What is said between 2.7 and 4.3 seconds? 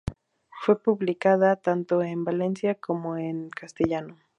como en castellano.